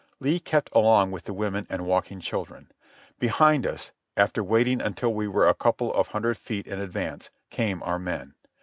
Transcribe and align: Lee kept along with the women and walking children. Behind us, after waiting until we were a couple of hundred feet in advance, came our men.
Lee 0.19 0.39
kept 0.39 0.71
along 0.73 1.11
with 1.11 1.25
the 1.25 1.31
women 1.33 1.67
and 1.69 1.85
walking 1.85 2.19
children. 2.21 2.71
Behind 3.19 3.67
us, 3.67 3.91
after 4.17 4.43
waiting 4.43 4.81
until 4.81 5.13
we 5.13 5.27
were 5.27 5.47
a 5.47 5.53
couple 5.53 5.93
of 5.93 6.07
hundred 6.07 6.37
feet 6.39 6.65
in 6.65 6.79
advance, 6.81 7.29
came 7.51 7.83
our 7.83 7.99
men. 7.99 8.33